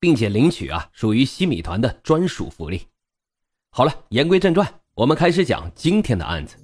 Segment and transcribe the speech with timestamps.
[0.00, 2.82] 并且领取啊，属于西米团的专属福利。
[3.70, 6.56] 好了，言归正传，我们开始讲今天的案子。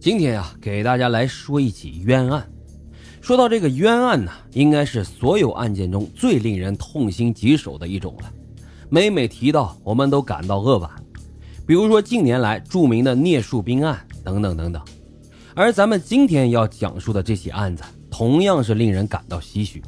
[0.00, 2.48] 今天呀，给大家来说一起冤案。
[3.20, 8.32] 说到这个冤案呢，应该是所有案件中最令人痛心疾首的一种了。
[8.88, 10.88] 每每提到，我们都感到扼腕。
[11.66, 14.80] 比如说近年来著名的聂树斌案等等等等。
[15.56, 19.82] 而咱们今天要讲述的这起案子，同样是令人感到唏嘘。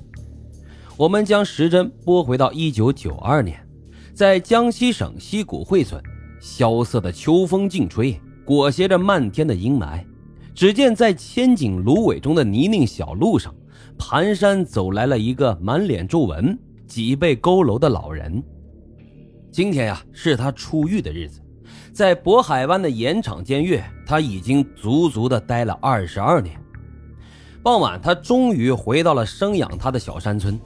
[0.98, 3.64] 我们将时针拨回到一九九二年，
[4.12, 6.02] 在江西省西谷汇村，
[6.40, 10.04] 萧瑟的秋风劲吹，裹挟着漫天的阴霾。
[10.56, 13.54] 只见在千景芦苇中的泥泞小路上，
[13.96, 18.42] 蹒跚走来了一个满脸皱纹、脊背佝偻的老人。
[19.52, 21.40] 今天呀，是他出狱的日子，
[21.92, 26.60] 在渤海湾的盐场监狱，他已经足足的待了二十二年。
[27.62, 30.60] 傍晚，他终于回到了生养他的小山村。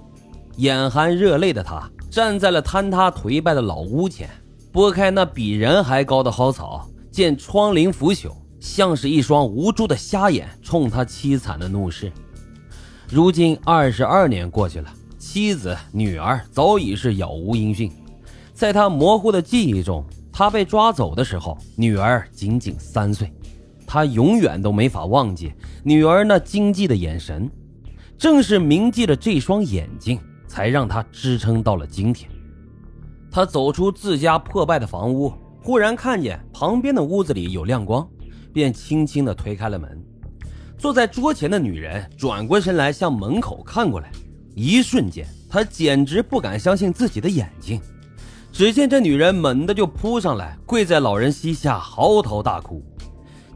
[0.56, 4.28] 眼含热泪的他站在了坍塌颓败的老屋前，
[4.70, 12.12] 拨开那比人还高的蒿草，见窗棂腐朽，像是一双无助的瞎眼，冲他凄惨的怒视。
[13.08, 17.90] 如今二十二年过去了，妻子女儿早已是杳无音讯。
[18.52, 23.32] 在他模糊的记忆中，他被抓走的时候，女儿仅仅三岁。
[23.86, 27.50] 他永远都没法忘记女儿那惊悸的眼神，
[28.16, 30.18] 正是铭记着这双眼睛。
[30.52, 32.30] 才让他支撑到了今天。
[33.30, 38.06] 他走出自家破败的房屋，忽然看见旁边的屋子里有亮光，
[38.52, 39.98] 便轻轻地推开了门。
[40.76, 44.12] 坐在桌前的女人转过身来向门口看过来，
[44.54, 47.80] 一瞬间，他简直不敢相信自己的眼睛。
[48.52, 52.84] 只见这女人猛地就扑上来，跪在老人膝下嚎啕大哭。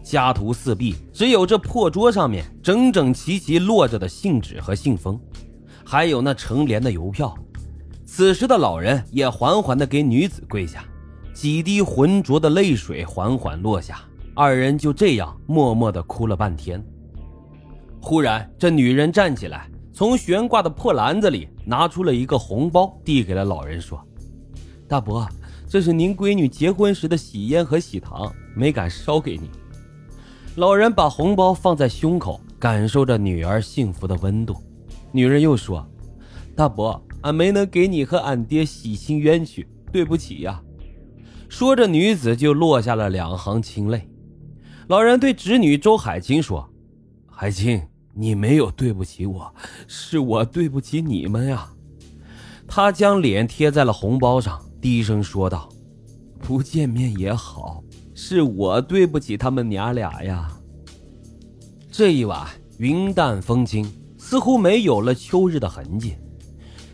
[0.03, 5.21] 家徒四壁，只有这破桌上面整整齐齐落着的信纸和信封。
[5.89, 7.33] 还有那成联的邮票，
[8.05, 10.85] 此时的老人也缓缓地给女子跪下，
[11.33, 14.01] 几滴浑浊的泪水缓缓落下，
[14.35, 16.85] 二人就这样默默地哭了半天。
[18.03, 24.05] 忽然，这女人站起来，从悬挂的破篮子里拿出了一个红包，递给了老人，说
[24.89, 25.25] ：“大伯，
[25.69, 29.49] 这是您闺女结婚时的喜烟和喜糖，没敢烧给你。”
[30.57, 34.57] 老人把红包放在胸口，感受着女儿幸福的温度。
[35.17, 35.89] 女人又说
[36.55, 40.63] ：“大伯，俺没能给你和俺爹洗清冤屈，对不起呀。”
[41.49, 44.07] 说着，女子就落下了两行清泪。
[44.89, 46.69] 老人对侄女周海清说
[47.33, 47.81] ：“海清，
[48.13, 49.55] 你没有对不起我，
[49.89, 51.67] 是我对不起你们呀。”
[52.69, 55.67] 他将脸贴在了红包上，低声说道
[56.43, 57.83] ：“不见面也好，
[58.15, 60.53] 是我对不起他们娘俩呀。”
[61.91, 62.47] 这一晚，
[62.77, 63.91] 云淡风轻。
[64.29, 66.17] 似乎没有了秋日的痕迹。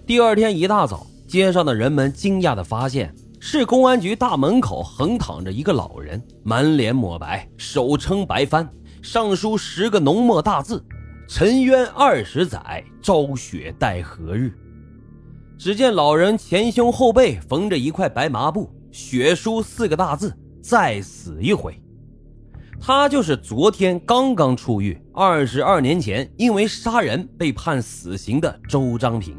[0.04, 3.10] 第二天一大早，街上的人们惊讶地发现，
[3.41, 8.69] 市公安局大门口横躺着一个老人，满脸抹白，手撑白帆，
[9.00, 10.84] 上书十个浓墨大字
[11.26, 14.53] ：“沉冤二十载，昭雪待何日？”
[15.56, 21.75] 只见老人前胸后背缝着一块白麻布，血书四个大字：“再死一回。”
[22.84, 29.37] 他就是昨天刚刚出狱，二十二年前因为杀人被判死刑的周章平。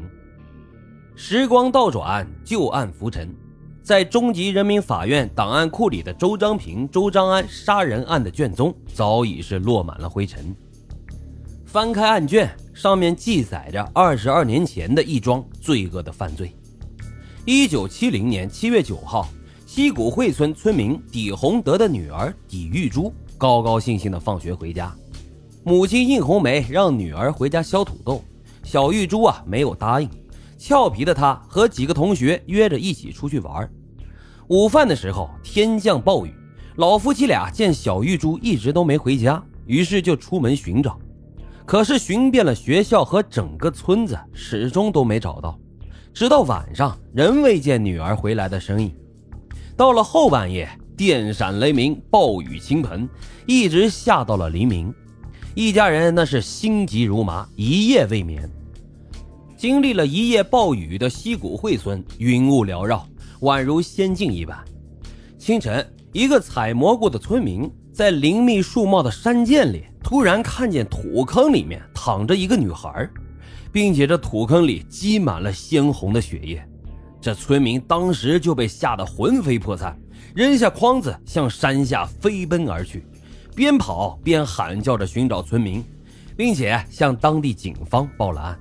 [1.14, 3.28] 时光倒转，旧案浮沉，
[3.82, 10.56] 在中级人民法院档案库里的周章平、周章安杀人案的卷宗早已是落满了灰尘。
[11.66, 16.56] 翻开案卷，上面记载着二十二年前的一桩罪恶的犯罪。
[17.44, 19.28] 一九七零年七月九号，
[19.66, 23.12] 西谷会村村民狄洪德的女儿狄玉珠。
[23.36, 24.94] 高高兴兴的放学回家，
[25.64, 28.22] 母亲应红梅让女儿回家削土豆，
[28.62, 30.08] 小玉珠啊没有答应。
[30.56, 33.68] 俏皮的她和几个同学约着一起出去玩。
[34.48, 36.32] 午饭的时候，天降暴雨，
[36.76, 40.98] 老夫妻俩见小玉珠一直都没回家，于是就出门寻找。
[41.66, 45.58] 可是寻遍了学校和整个村子，始终都没找到。
[46.12, 48.94] 直到晚上，仍未见女儿回来的身影。
[49.76, 50.68] 到了后半夜。
[50.96, 53.08] 电闪雷鸣，暴雨倾盆，
[53.46, 54.94] 一直下到了黎明。
[55.54, 58.48] 一家人那是心急如麻，一夜未眠。
[59.56, 63.06] 经历了一夜暴雨的溪谷汇村，云雾缭绕，
[63.40, 64.58] 宛如仙境一般。
[65.38, 73.08] 清晨，一个采蘑菇的村民在林密树茂的山涧里，突然看见土坑里面躺着一个女孩，
[73.72, 76.62] 并且这土坑里积满了鲜红的血液。
[77.20, 79.98] 这村民当时就被吓得魂飞魄散，
[80.34, 83.04] 扔下筐子向山下飞奔而去，
[83.54, 85.84] 边跑边喊叫着寻找村民，
[86.36, 88.58] 并且向当地警方报了案。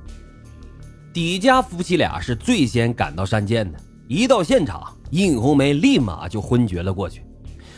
[1.13, 7.23] 底家夫妻俩是最先赶到山涧的，一到现场，应红梅立马就昏厥了过去。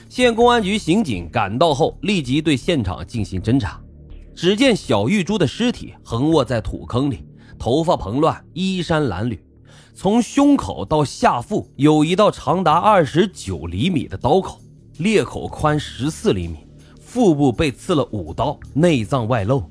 [0.07, 3.81] 县公安局刑警赶到后，立即对现场进行侦查。
[4.33, 7.25] 只见小玉珠的尸体横卧在土坑里，
[7.57, 9.39] 头发蓬乱，衣衫褴褛。
[9.93, 14.59] 从胸口到下腹有一道长达二十九厘米的刀口，
[14.97, 16.57] 裂口宽十四厘米，
[16.99, 19.63] 腹部被刺了五刀，内脏外露。